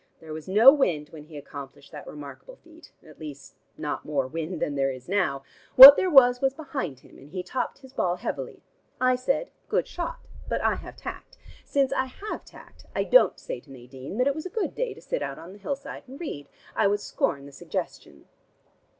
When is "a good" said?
14.47-14.73